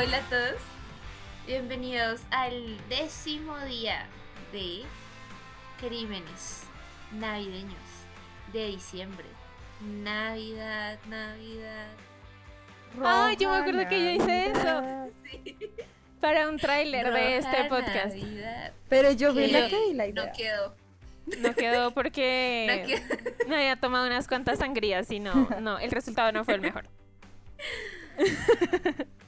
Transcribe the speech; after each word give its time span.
Hola 0.00 0.18
a 0.18 0.30
todos, 0.30 0.60
bienvenidos 1.44 2.20
al 2.30 2.76
décimo 2.88 3.58
día 3.64 4.06
de 4.52 4.82
crímenes 5.80 6.62
navideños 7.10 7.74
de 8.52 8.66
diciembre. 8.66 9.24
Navidad, 9.80 11.00
Navidad. 11.08 11.88
Ay, 13.02 13.36
yo 13.38 13.50
me 13.50 13.56
acuerdo 13.56 13.88
que 13.88 13.98
yo 13.98 14.10
hice 14.22 14.52
eso. 14.52 15.10
Para 16.20 16.48
un 16.48 16.58
tráiler 16.58 17.12
de 17.12 17.38
este 17.38 17.64
podcast. 17.64 18.14
Navidad. 18.14 18.72
Pero 18.88 19.10
yo 19.10 19.34
vi 19.34 19.48
la 19.48 19.66
Que 19.66 19.94
la 19.94 20.06
idea. 20.06 20.26
No 20.26 20.32
quedó. 20.32 20.76
No 21.40 21.54
quedó 21.56 21.90
porque 21.94 22.68
No 22.68 22.86
quedó. 22.86 23.48
me 23.48 23.56
había 23.56 23.74
tomado 23.74 24.06
unas 24.06 24.28
cuantas 24.28 24.60
sangrías 24.60 25.10
y 25.10 25.18
no, 25.18 25.48
no, 25.60 25.80
el 25.80 25.90
resultado 25.90 26.30
no 26.30 26.44
fue 26.44 26.54
el 26.54 26.60
mejor. 26.60 26.84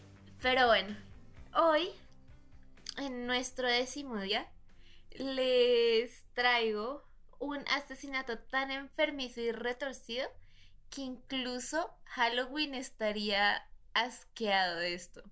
Pero 0.42 0.68
bueno, 0.68 0.96
hoy, 1.54 1.90
en 2.96 3.26
nuestro 3.26 3.68
décimo 3.68 4.18
día, 4.20 4.50
les 5.10 6.24
traigo 6.32 7.04
un 7.38 7.58
asesinato 7.68 8.38
tan 8.38 8.70
enfermizo 8.70 9.42
y 9.42 9.52
retorcido 9.52 10.26
que 10.88 11.02
incluso 11.02 11.90
Halloween 12.06 12.74
estaría 12.74 13.68
asqueado 13.92 14.78
de 14.78 14.94
esto. 14.94 15.22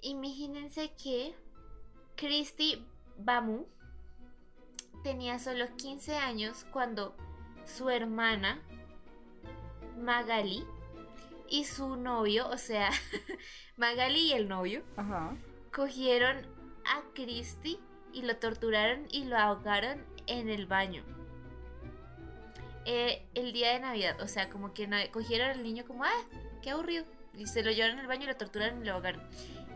Imagínense 0.00 0.92
que 1.00 1.32
Christy 2.16 2.84
Bamu 3.18 3.68
tenía 5.04 5.38
solo 5.38 5.68
15 5.76 6.16
años 6.16 6.66
cuando 6.72 7.16
su 7.64 7.90
hermana 7.90 8.60
Magali 9.96 10.66
y 11.48 11.64
su 11.64 11.96
novio, 11.96 12.48
o 12.48 12.58
sea, 12.58 12.90
Magali 13.76 14.20
y 14.28 14.32
el 14.32 14.48
novio, 14.48 14.82
Ajá. 14.96 15.36
cogieron 15.72 16.46
a 16.84 17.02
Christy 17.14 17.78
y 18.12 18.22
lo 18.22 18.36
torturaron 18.36 19.06
y 19.10 19.24
lo 19.24 19.36
ahogaron 19.36 20.04
en 20.26 20.48
el 20.48 20.66
baño. 20.66 21.04
Eh, 22.84 23.26
el 23.34 23.52
día 23.52 23.72
de 23.72 23.80
Navidad, 23.80 24.20
o 24.20 24.28
sea, 24.28 24.48
como 24.48 24.72
que 24.72 24.88
cogieron 25.12 25.50
al 25.50 25.62
niño 25.62 25.84
como, 25.86 26.04
ah, 26.04 26.24
qué 26.62 26.70
aburrido. 26.70 27.04
Y 27.34 27.46
se 27.46 27.62
lo 27.62 27.70
llevaron 27.70 27.98
al 27.98 28.06
baño 28.06 28.24
y 28.24 28.26
lo 28.26 28.36
torturaron 28.36 28.80
y 28.80 28.86
lo 28.86 28.92
ahogaron. 28.94 29.22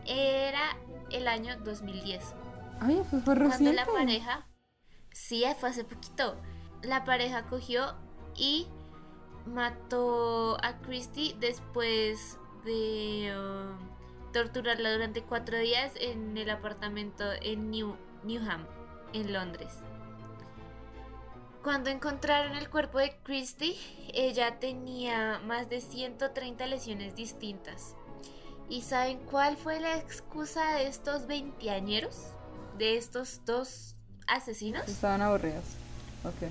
Era 0.05 0.77
el 1.11 1.27
año 1.27 1.57
2010. 1.59 2.33
Ay, 2.79 2.95
pues 3.09 3.23
fue 3.23 3.35
Cuando 3.35 3.49
reciente. 3.49 3.75
la 3.75 3.85
pareja, 3.85 4.47
sí, 5.11 5.43
fue 5.59 5.69
hace 5.69 5.83
poquito, 5.83 6.41
la 6.81 7.03
pareja 7.03 7.43
cogió 7.43 7.95
y 8.35 8.67
mató 9.45 10.57
a 10.63 10.77
Christy 10.79 11.35
después 11.39 12.37
de 12.63 13.33
um, 13.35 14.31
torturarla 14.31 14.93
durante 14.93 15.23
cuatro 15.23 15.57
días 15.57 15.91
en 15.99 16.37
el 16.37 16.49
apartamento 16.49 17.25
en 17.41 17.71
New, 17.71 17.95
Newham, 18.23 18.65
en 19.13 19.33
Londres. 19.33 19.73
Cuando 21.63 21.91
encontraron 21.91 22.55
el 22.55 22.69
cuerpo 22.69 22.97
de 22.97 23.15
Christy, 23.23 23.77
ella 24.13 24.59
tenía 24.59 25.39
más 25.45 25.69
de 25.69 25.81
130 25.81 26.65
lesiones 26.65 27.15
distintas. 27.15 27.95
¿Y 28.67 28.81
saben 28.81 29.19
cuál 29.29 29.57
fue 29.57 29.79
la 29.79 29.97
excusa 29.97 30.75
de 30.75 30.87
estos 30.87 31.27
veinteañeros? 31.27 32.33
De 32.77 32.97
estos 32.97 33.41
dos 33.45 33.95
asesinos? 34.27 34.87
Estaban 34.87 35.21
aburridas. 35.21 35.65
Ok. 36.23 36.49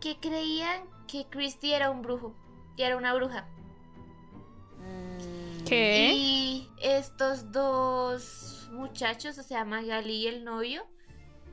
Que 0.00 0.18
creían 0.20 0.82
que 1.06 1.26
Christy 1.28 1.72
era 1.72 1.90
un 1.90 2.02
brujo, 2.02 2.34
que 2.76 2.84
era 2.84 2.96
una 2.96 3.14
bruja. 3.14 3.46
Mm, 4.78 5.64
¿Qué? 5.64 6.12
Y 6.14 6.70
estos 6.80 7.52
dos 7.52 8.68
muchachos, 8.72 9.38
o 9.38 9.42
sea, 9.42 9.64
Magali 9.64 10.14
y 10.14 10.26
el 10.26 10.44
novio, 10.44 10.86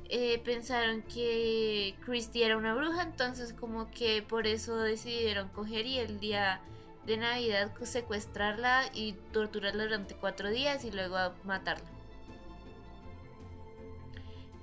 eh, 0.09 0.40
pensaron 0.44 1.01
que 1.03 1.95
Christy 2.06 2.44
era 2.44 2.57
una 2.57 2.75
bruja, 2.75 3.03
entonces 3.03 3.53
como 3.53 3.90
que 3.90 4.22
por 4.22 4.46
eso 4.47 4.75
decidieron 4.78 5.50
coger 5.50 5.85
y 5.85 5.97
el 5.97 6.19
día 6.19 6.62
de 7.06 7.17
Navidad 7.17 7.72
secuestrarla 7.81 8.84
y 8.94 9.13
torturarla 9.31 9.84
durante 9.84 10.16
cuatro 10.16 10.50
días 10.50 10.85
y 10.85 10.91
luego 10.91 11.17
matarla. 11.44 11.90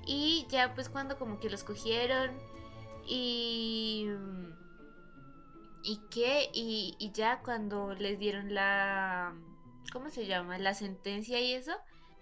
Y 0.06 0.46
ya 0.48 0.74
pues 0.74 0.88
cuando 0.88 1.18
como 1.18 1.38
que 1.40 1.50
los 1.50 1.64
cogieron 1.64 2.30
y... 3.06 4.08
¿Y 5.82 6.00
qué? 6.10 6.50
Y, 6.52 6.94
y 6.98 7.12
ya 7.12 7.40
cuando 7.42 7.94
les 7.94 8.18
dieron 8.18 8.54
la... 8.54 9.34
¿Cómo 9.92 10.10
se 10.10 10.26
llama? 10.26 10.58
La 10.58 10.74
sentencia 10.74 11.40
y 11.40 11.54
eso. 11.54 11.72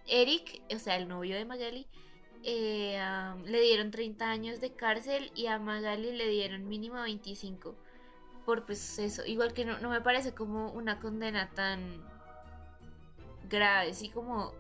Eric, 0.06 0.62
o 0.74 0.78
sea, 0.78 0.96
el 0.96 1.08
novio 1.08 1.36
de 1.36 1.44
Magali, 1.44 1.86
eh, 2.44 2.98
am, 2.98 3.44
le 3.44 3.60
dieron 3.60 3.90
30 3.90 4.30
años 4.30 4.60
de 4.60 4.72
cárcel 4.72 5.30
y 5.34 5.46
a 5.46 5.58
Magali 5.58 6.12
le 6.12 6.28
dieron 6.28 6.68
mínimo 6.68 7.00
25. 7.02 7.74
Por 8.46 8.64
pues 8.64 8.98
eso, 8.98 9.26
igual 9.26 9.52
que 9.52 9.64
no, 9.64 9.78
no 9.80 9.90
me 9.90 10.00
parece 10.00 10.32
como 10.34 10.70
una 10.72 10.98
condena 11.00 11.50
tan 11.50 12.02
grave, 13.48 13.92
sí 13.94 14.08
como 14.08 14.52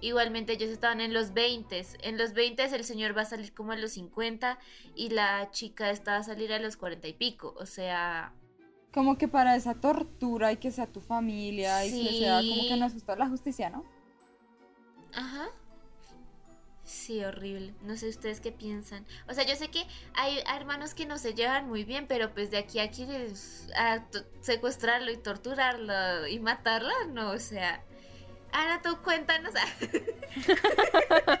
igualmente 0.00 0.52
ellos 0.54 0.70
estaban 0.70 1.00
en 1.00 1.12
los 1.12 1.32
20, 1.34 1.86
en 2.02 2.18
los 2.18 2.32
20 2.32 2.64
el 2.64 2.84
señor 2.84 3.16
va 3.16 3.22
a 3.22 3.24
salir 3.26 3.52
como 3.54 3.72
a 3.72 3.76
los 3.76 3.92
50 3.92 4.58
y 4.94 5.10
la 5.10 5.50
chica 5.50 5.90
está 5.90 6.16
a 6.16 6.22
salir 6.22 6.52
a 6.52 6.58
los 6.58 6.76
40 6.76 7.08
y 7.08 7.12
pico, 7.14 7.54
o 7.58 7.66
sea, 7.66 8.32
Como 8.92 9.18
que 9.18 9.28
para 9.28 9.54
esa 9.56 9.74
tortura 9.74 10.50
y 10.52 10.56
que 10.56 10.70
sea 10.72 10.86
tu 10.86 11.00
familia 11.00 11.84
y 11.86 11.90
que 11.90 12.18
sea 12.20 12.40
como 12.40 12.62
que 12.62 12.68
Sí. 12.68 12.76
no 12.80 12.86
asustó 12.86 13.14
la 13.16 13.28
justicia, 13.28 13.68
¿no? 13.70 13.84
Ajá. 15.14 15.48
Sí, 16.84 17.22
horrible. 17.22 17.74
No 17.82 17.96
sé 17.98 18.08
ustedes 18.08 18.40
qué 18.40 18.50
piensan. 18.50 19.04
O 19.28 19.34
sea, 19.34 19.44
yo 19.44 19.54
sé 19.56 19.68
que 19.68 19.84
hay 20.14 20.38
hermanos 20.56 20.94
que 20.94 21.04
no 21.04 21.18
se 21.18 21.34
llevan 21.34 21.68
muy 21.68 21.84
bien, 21.84 22.06
pero 22.08 22.32
pues 22.32 22.50
de 22.50 22.56
aquí 22.56 22.78
a 22.78 22.84
aquí 22.84 23.06
a 23.76 24.06
secuestrarlo 24.40 25.10
y 25.12 25.18
torturarlo 25.18 26.26
y 26.26 26.40
matarlo, 26.40 26.92
no, 27.12 27.30
o 27.32 27.38
sea. 27.38 27.84
Ana, 28.52 28.80
tú 28.82 28.96
cuéntanos. 29.02 29.52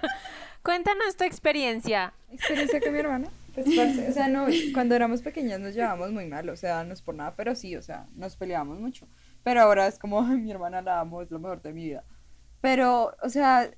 Cuéntanos 0.62 1.16
tu 1.16 1.24
experiencia. 1.24 2.12
Experiencia 2.30 2.80
con 2.80 2.92
mi 2.92 2.98
hermana. 2.98 3.28
Pues, 3.54 3.66
parce, 3.74 4.08
o 4.08 4.12
sea, 4.12 4.28
no, 4.28 4.46
cuando 4.74 4.94
éramos 4.94 5.22
pequeñas 5.22 5.60
nos 5.60 5.74
llevábamos 5.74 6.12
muy 6.12 6.26
mal, 6.26 6.48
o 6.48 6.56
sea, 6.56 6.84
no 6.84 6.92
es 6.92 7.02
por 7.02 7.14
nada, 7.14 7.34
pero 7.36 7.54
sí, 7.54 7.74
o 7.74 7.82
sea, 7.82 8.06
nos 8.14 8.36
peleábamos 8.36 8.78
mucho. 8.78 9.08
Pero 9.42 9.62
ahora 9.62 9.86
es 9.86 9.98
como, 9.98 10.20
"Ay, 10.20 10.36
mi 10.36 10.50
hermana 10.50 10.82
la 10.82 11.00
amo, 11.00 11.22
es 11.22 11.30
lo 11.30 11.38
mejor 11.38 11.62
de 11.62 11.72
mi 11.72 11.84
vida. 11.84 12.04
Pero, 12.60 13.16
o 13.22 13.28
sea, 13.28 13.70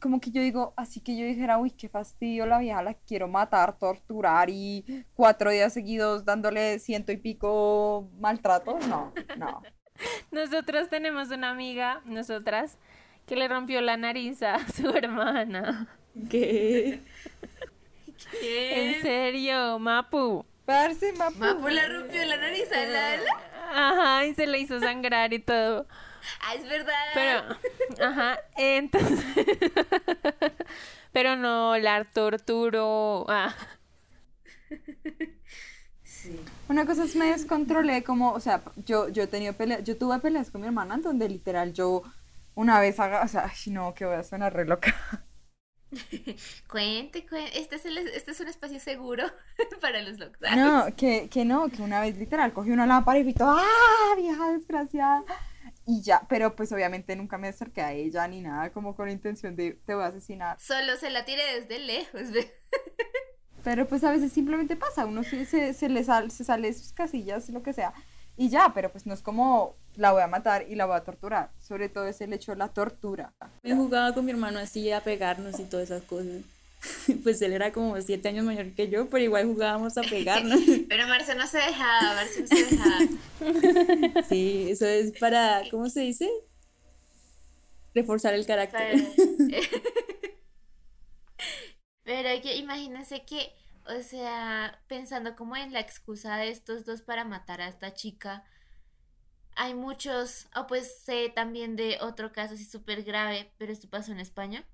como 0.00 0.20
que 0.20 0.30
yo 0.30 0.40
digo, 0.42 0.72
así 0.76 1.00
que 1.00 1.16
yo 1.16 1.26
dijera, 1.26 1.58
uy, 1.58 1.70
qué 1.70 1.88
fastidio, 1.88 2.46
la 2.46 2.58
vieja 2.58 2.82
la 2.82 2.94
quiero 2.94 3.28
matar, 3.28 3.76
torturar 3.78 4.48
y 4.50 5.04
cuatro 5.14 5.50
días 5.50 5.72
seguidos 5.74 6.24
dándole 6.24 6.78
ciento 6.78 7.12
y 7.12 7.18
pico 7.18 8.10
maltrato. 8.18 8.78
No, 8.88 9.12
no. 9.36 9.62
Nosotros 10.30 10.88
tenemos 10.88 11.30
una 11.30 11.50
amiga, 11.50 12.00
nosotras, 12.04 12.78
que 13.26 13.36
le 13.36 13.48
rompió 13.48 13.80
la 13.80 13.96
nariz 13.96 14.42
a 14.42 14.66
su 14.68 14.88
hermana. 14.96 15.86
¿Qué? 16.30 17.00
En 18.42 19.02
serio, 19.02 19.78
Mapu. 19.78 20.44
Parce, 20.66 21.12
mapu. 21.12 21.38
Mapu 21.38 21.68
le 21.68 21.88
rompió 21.88 22.24
la 22.24 22.36
nariz 22.36 22.70
a 22.72 22.84
Lala. 22.84 23.32
Ajá, 23.72 24.26
y 24.26 24.34
se 24.34 24.46
le 24.46 24.58
hizo 24.58 24.80
sangrar 24.80 25.32
y 25.32 25.38
todo. 25.38 25.86
Ah, 26.42 26.54
es 26.54 26.68
verdad. 26.68 26.94
Pero, 27.14 27.42
ajá, 28.06 28.40
entonces. 28.56 29.46
Pero 31.12 31.36
no 31.36 31.78
la 31.78 32.04
torturó. 32.04 33.24
Ah, 33.28 33.54
Sí. 36.22 36.38
Una 36.68 36.84
cosa 36.86 37.04
es 37.04 37.14
me 37.16 37.26
descontrolé 37.30 38.02
como, 38.02 38.32
o 38.32 38.40
sea, 38.40 38.62
yo, 38.86 39.08
yo 39.08 39.22
he 39.22 39.26
tenido 39.26 39.52
peleas, 39.54 39.84
yo 39.84 39.96
tuve 39.96 40.18
peleas 40.18 40.50
con 40.50 40.60
mi 40.60 40.66
hermana 40.66 40.96
en 40.96 41.02
donde 41.02 41.28
literal 41.28 41.72
yo 41.72 42.02
una 42.54 42.80
vez 42.80 42.98
haga, 42.98 43.22
o 43.22 43.28
sea, 43.28 43.44
ay, 43.50 43.72
no, 43.72 43.94
que 43.94 44.04
voy 44.04 44.16
a 44.16 44.24
sonar 44.24 44.52
re 44.52 44.64
loca. 44.64 44.94
Cuente, 46.68 47.24
cuente. 47.26 47.58
Este 47.58 47.76
es, 47.76 47.84
el- 47.86 47.96
este 48.08 48.32
es 48.32 48.40
un 48.40 48.48
espacio 48.48 48.78
seguro 48.78 49.24
para 49.80 50.02
los 50.02 50.18
locos. 50.18 50.36
No, 50.54 50.86
que, 50.96 51.28
que 51.30 51.44
no, 51.44 51.68
que 51.70 51.80
una 51.82 52.00
vez 52.00 52.16
literal 52.18 52.52
cogí 52.52 52.70
una 52.70 52.86
lámpara 52.86 53.18
y 53.18 53.22
gritó, 53.22 53.46
¡ah, 53.48 54.14
vieja 54.16 54.52
desgraciada! 54.52 55.24
Y 55.86 56.02
ya, 56.02 56.26
pero 56.28 56.54
pues 56.54 56.70
obviamente 56.72 57.16
nunca 57.16 57.38
me 57.38 57.48
acerqué 57.48 57.80
a 57.80 57.92
ella 57.94 58.28
ni 58.28 58.42
nada 58.42 58.70
como 58.72 58.94
con 58.94 59.08
intención 59.08 59.56
de 59.56 59.72
te 59.86 59.94
voy 59.94 60.04
a 60.04 60.08
asesinar. 60.08 60.60
Solo 60.60 60.96
se 60.96 61.08
la 61.08 61.24
tire 61.24 61.42
desde 61.58 61.78
lejos. 61.78 62.20
Pero 63.70 63.86
pues 63.86 64.02
a 64.02 64.10
veces 64.10 64.32
simplemente 64.32 64.76
pasa, 64.76 65.04
uno 65.04 65.22
se, 65.22 65.44
se, 65.44 65.74
se 65.74 65.90
le 65.90 66.02
sal- 66.02 66.30
se 66.30 66.42
sale 66.42 66.68
de 66.68 66.72
sus 66.72 66.94
casillas, 66.94 67.50
lo 67.50 67.62
que 67.62 67.74
sea, 67.74 67.92
y 68.34 68.48
ya, 68.48 68.72
pero 68.74 68.90
pues 68.90 69.04
no 69.04 69.12
es 69.12 69.20
como 69.20 69.74
la 69.96 70.10
voy 70.12 70.22
a 70.22 70.26
matar 70.26 70.64
y 70.70 70.74
la 70.74 70.86
voy 70.86 70.96
a 70.96 71.04
torturar. 71.04 71.50
Sobre 71.60 71.90
todo 71.90 72.06
es 72.06 72.18
el 72.22 72.32
hecho 72.32 72.52
de 72.52 72.56
la 72.56 72.68
tortura. 72.68 73.30
Me 73.62 73.74
jugaba 73.74 74.14
con 74.14 74.24
mi 74.24 74.30
hermano 74.30 74.58
así 74.58 74.90
a 74.90 75.02
pegarnos 75.02 75.60
y 75.60 75.64
todas 75.64 75.90
esas 75.90 76.02
cosas. 76.04 76.28
Pues 77.22 77.42
él 77.42 77.52
era 77.52 77.70
como 77.72 78.00
siete 78.00 78.28
años 78.28 78.46
mayor 78.46 78.70
que 78.72 78.88
yo, 78.88 79.06
pero 79.10 79.22
igual 79.24 79.44
jugábamos 79.46 79.98
a 79.98 80.02
pegarnos. 80.02 80.60
Pero 80.88 81.06
Marce 81.08 81.34
no 81.34 81.46
se 81.46 81.58
dejaba, 81.58 82.14
Marce 82.14 82.40
no 82.40 82.46
se 82.46 82.64
dejaba. 82.64 84.22
Sí, 84.30 84.68
eso 84.70 84.86
es 84.86 85.12
para, 85.18 85.62
¿cómo 85.70 85.90
se 85.90 86.00
dice? 86.00 86.30
reforzar 87.94 88.32
el 88.34 88.46
carácter. 88.46 89.04
Pero, 89.50 89.66
pero 92.22 92.42
que 92.42 92.56
imagínense 92.56 93.24
que, 93.24 93.52
o 93.86 94.02
sea, 94.02 94.80
pensando 94.88 95.36
como 95.36 95.56
en 95.56 95.72
la 95.72 95.80
excusa 95.80 96.36
de 96.36 96.48
estos 96.50 96.84
dos 96.84 97.02
para 97.02 97.24
matar 97.24 97.60
a 97.60 97.68
esta 97.68 97.94
chica, 97.94 98.44
hay 99.56 99.74
muchos, 99.74 100.48
o 100.56 100.66
pues 100.66 101.00
sé 101.04 101.28
también 101.34 101.76
de 101.76 101.98
otro 102.00 102.32
caso 102.32 102.54
así 102.54 102.64
súper 102.64 103.02
grave, 103.02 103.52
pero 103.58 103.72
esto 103.72 103.88
pasó 103.88 104.12
en 104.12 104.20
España, 104.20 104.64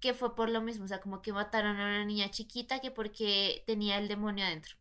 que 0.00 0.14
fue 0.14 0.34
por 0.36 0.50
lo 0.50 0.60
mismo, 0.62 0.84
o 0.86 0.88
sea, 0.88 1.00
como 1.02 1.22
que 1.22 1.32
mataron 1.34 1.78
a 1.80 1.86
una 1.86 2.04
niña 2.06 2.30
chiquita 2.30 2.80
que 2.80 2.90
porque 2.92 3.64
tenía 3.66 3.98
el 3.98 4.08
demonio 4.08 4.44
adentro. 4.46 4.76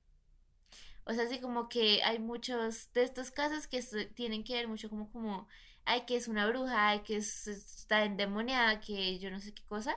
O 1.06 1.14
sea, 1.14 1.24
así 1.25 1.40
como 1.40 1.68
que 1.69 2.04
hay 2.04 2.19
muchos 2.19 2.92
de 2.94 3.04
estos 3.04 3.31
casos 3.31 3.68
que 3.68 3.81
tienen 4.16 4.44
que 4.44 4.54
ver 4.56 4.68
mucho 4.68 4.90
como, 4.90 5.12
como, 5.12 5.48
ay, 5.86 6.02
que 6.06 6.16
es 6.16 6.28
una 6.28 6.48
bruja, 6.48 6.90
ay, 6.90 7.00
que 7.02 7.18
es- 7.18 7.48
está 7.48 8.04
endemoniada, 8.06 8.80
que 8.80 9.18
yo 9.19 9.31
no 9.31 9.40
sé 9.40 9.54
qué 9.54 9.64
cosa. 9.66 9.96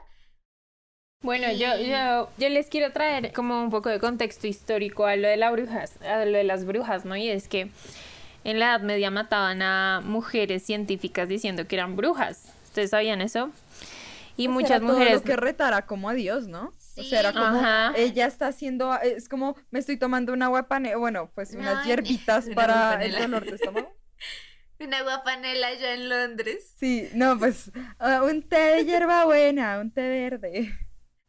Bueno, 1.24 1.50
yo, 1.52 1.76
Y- 1.78 1.88
yo, 1.88 2.30
yo 2.38 2.48
les 2.50 2.68
quiero 2.68 2.92
traer 2.92 3.32
como 3.32 3.62
un 3.62 3.70
poco 3.70 3.88
de 3.88 3.98
contexto 3.98 4.46
histórico 4.46 5.06
a 5.06 5.16
lo 5.16 5.26
de 5.26 5.36
las 5.38 5.50
brujas, 5.52 6.00
a 6.02 6.24
lo 6.26 6.36
de 6.38 6.44
las 6.44 6.64
brujas, 6.66 7.04
¿no? 7.04 7.16
Y 7.16 7.28
es 7.30 7.48
que 7.48 7.70
en 8.44 8.58
la 8.58 8.66
Edad 8.66 8.80
Media 8.82 9.10
mataban 9.10 9.62
a 9.62 10.02
mujeres 10.04 10.62
científicas 10.64 11.26
diciendo 11.28 11.66
que 11.66 11.76
eran 11.76 11.96
brujas. 11.96 12.52
¿Ustedes 12.64 12.90
sabían 12.90 13.22
eso? 13.22 13.50
Y 14.36 14.48
Pues 14.48 14.54
muchas 14.54 14.70
era 14.72 14.80
todo 14.80 14.92
mujeres... 14.92 15.14
lo 15.14 15.22
que 15.22 15.36
retara 15.36 15.86
como 15.86 16.08
a 16.10 16.14
Dios, 16.14 16.46
¿no? 16.46 16.74
o 16.96 17.02
sea, 17.02 17.20
era 17.20 17.32
como, 17.32 17.44
Ajá. 17.46 17.92
ella 17.96 18.26
está 18.26 18.48
haciendo, 18.48 18.94
es 19.00 19.28
como, 19.28 19.56
me 19.70 19.78
estoy 19.78 19.96
tomando 19.96 20.32
una 20.32 20.46
agua 20.46 20.68
pane- 20.68 20.94
bueno, 20.96 21.30
pues 21.34 21.54
unas 21.54 21.84
hierbitas 21.86 22.46
una 22.46 22.54
para 22.54 22.74
el 23.04 23.12
guapanela. 23.12 23.20
dolor 23.20 23.44
de 23.46 23.56
estómago. 23.56 23.96
Una 24.80 25.02
guapanela 25.04 25.68
allá 25.68 25.94
en 25.94 26.08
Londres. 26.08 26.74
Sí, 26.78 27.08
no, 27.14 27.38
pues 27.38 27.70
ah, 28.00 28.22
un 28.24 28.42
té 28.42 28.56
de 28.56 28.84
hierbabuena, 28.84 29.78
un 29.80 29.90
té 29.92 30.02
verde. 30.08 30.76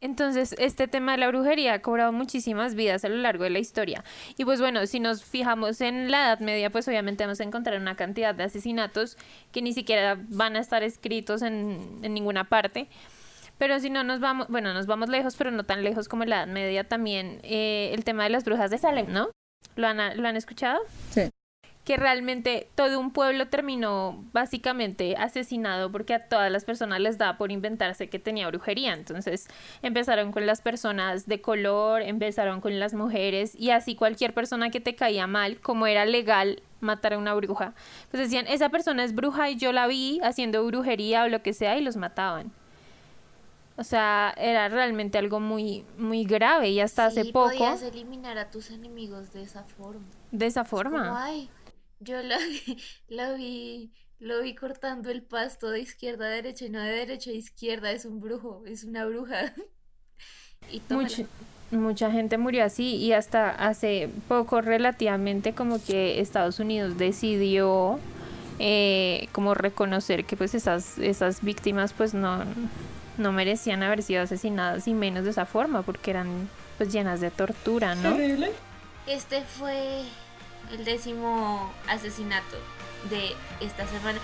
Entonces, 0.01 0.55
este 0.59 0.87
tema 0.87 1.13
de 1.13 1.17
la 1.19 1.27
brujería 1.27 1.73
ha 1.73 1.81
cobrado 1.81 2.11
muchísimas 2.11 2.75
vidas 2.75 3.03
a 3.05 3.09
lo 3.09 3.15
largo 3.15 3.43
de 3.43 3.49
la 3.49 3.59
historia. 3.59 4.03
Y 4.37 4.45
pues 4.45 4.59
bueno, 4.59 4.85
si 4.85 4.99
nos 4.99 5.23
fijamos 5.23 5.81
en 5.81 6.11
la 6.11 6.25
Edad 6.27 6.39
Media, 6.39 6.69
pues 6.69 6.87
obviamente 6.87 7.23
vamos 7.23 7.39
a 7.39 7.43
encontrar 7.43 7.79
una 7.79 7.95
cantidad 7.95 8.35
de 8.35 8.43
asesinatos 8.43 9.17
que 9.51 9.61
ni 9.61 9.73
siquiera 9.73 10.17
van 10.29 10.55
a 10.55 10.59
estar 10.59 10.83
escritos 10.83 11.41
en, 11.41 11.99
en 12.03 12.13
ninguna 12.13 12.43
parte. 12.49 12.87
Pero 13.57 13.79
si 13.79 13.89
no 13.89 14.03
nos 14.03 14.19
vamos, 14.19 14.47
bueno, 14.49 14.73
nos 14.73 14.85
vamos 14.85 15.09
lejos, 15.09 15.35
pero 15.37 15.49
no 15.49 15.63
tan 15.63 15.83
lejos 15.83 16.07
como 16.09 16.23
en 16.23 16.29
la 16.29 16.37
Edad 16.43 16.47
Media 16.47 16.83
también, 16.83 17.39
eh, 17.43 17.91
el 17.93 18.03
tema 18.03 18.25
de 18.25 18.29
las 18.29 18.43
brujas 18.43 18.69
de 18.69 18.77
Salem, 18.77 19.07
¿no? 19.11 19.31
¿Lo 19.75 19.87
han, 19.87 20.21
¿Lo 20.21 20.27
han 20.27 20.35
escuchado? 20.35 20.79
Sí. 21.11 21.29
Que 21.85 21.97
realmente 21.97 22.67
todo 22.73 22.99
un 22.99 23.11
pueblo 23.11 23.47
terminó 23.47 24.25
básicamente 24.33 25.15
asesinado 25.17 25.91
porque 25.91 26.15
a 26.15 26.27
todas 26.27 26.51
las 26.51 26.65
personas 26.65 26.99
les 26.99 27.19
daba 27.19 27.37
por 27.37 27.51
inventarse 27.51 28.09
que 28.09 28.17
tenía 28.17 28.47
brujería. 28.47 28.93
Entonces 28.93 29.47
empezaron 29.83 30.31
con 30.31 30.47
las 30.47 30.61
personas 30.61 31.27
de 31.27 31.41
color, 31.41 32.01
empezaron 32.01 32.59
con 32.59 32.79
las 32.79 32.95
mujeres 32.95 33.53
y 33.53 33.69
así 33.69 33.95
cualquier 33.95 34.33
persona 34.33 34.71
que 34.71 34.79
te 34.79 34.95
caía 34.95 35.27
mal, 35.27 35.61
como 35.61 35.85
era 35.85 36.05
legal 36.05 36.63
matar 36.81 37.13
a 37.13 37.17
una 37.19 37.35
bruja, 37.35 37.73
pues 38.09 38.23
decían, 38.23 38.47
esa 38.47 38.69
persona 38.69 39.03
es 39.03 39.13
bruja 39.13 39.49
y 39.51 39.55
yo 39.55 39.71
la 39.71 39.85
vi 39.85 40.19
haciendo 40.23 40.65
brujería 40.65 41.23
o 41.23 41.29
lo 41.29 41.43
que 41.43 41.53
sea 41.53 41.77
y 41.77 41.81
los 41.81 41.97
mataban. 41.97 42.51
O 43.77 43.83
sea, 43.83 44.33
era 44.37 44.69
realmente 44.69 45.17
algo 45.17 45.39
muy, 45.39 45.85
muy 45.97 46.23
grave 46.23 46.69
y 46.69 46.79
hasta 46.79 47.05
hace 47.07 47.25
poco 47.25 47.49
podías 47.49 47.83
eliminar 47.83 48.37
a 48.37 48.49
tus 48.49 48.71
enemigos 48.71 49.33
de 49.33 49.43
esa 49.43 49.63
forma. 49.63 50.05
de 50.31 50.45
esa 50.45 50.63
Como, 50.63 50.69
forma. 50.69 51.23
ay, 51.25 51.49
yo 51.99 52.21
lo, 52.21 52.35
lo 53.09 53.35
vi, 53.37 53.91
lo 54.19 54.41
vi 54.41 54.55
cortando 54.55 55.09
el 55.09 55.23
pasto 55.23 55.69
de 55.69 55.81
izquierda 55.81 56.25
a 56.25 56.29
derecha 56.29 56.65
y 56.65 56.69
no 56.69 56.81
de 56.81 56.91
derecha 56.91 57.31
a 57.31 57.33
izquierda, 57.33 57.91
es 57.91 58.05
un 58.05 58.19
brujo, 58.19 58.63
es 58.65 58.83
una 58.83 59.05
bruja. 59.05 59.53
Y. 60.71 60.81
Mucha, 60.89 61.25
mucha 61.69 62.11
gente 62.11 62.39
murió 62.39 62.63
así 62.63 62.95
y 62.95 63.13
hasta 63.13 63.51
hace 63.51 64.09
poco 64.27 64.61
relativamente 64.61 65.53
como 65.53 65.83
que 65.83 66.19
Estados 66.21 66.59
Unidos 66.59 66.97
decidió 66.97 67.99
eh, 68.57 69.27
como 69.31 69.53
reconocer 69.53 70.25
que 70.25 70.35
pues 70.37 70.55
esas, 70.55 70.97
esas 70.97 71.43
víctimas 71.43 71.93
pues 71.93 72.15
no, 72.15 72.45
no 73.17 73.31
merecían 73.31 73.83
haber 73.83 74.01
sido 74.01 74.23
asesinadas 74.23 74.87
y 74.87 74.93
menos 74.93 75.25
de 75.25 75.31
esa 75.31 75.45
forma 75.45 75.81
porque 75.83 76.11
eran 76.11 76.49
pues 76.77 76.91
llenas 76.91 77.21
de 77.21 77.31
tortura, 77.31 77.95
¿no? 77.95 78.15
Terrible. 78.15 78.51
Este 79.07 79.41
fue 79.41 80.03
el 80.71 80.85
décimo 80.85 81.71
asesinato 81.87 82.57
de 83.09 83.35
esta 83.59 83.87
semana. 83.87 84.19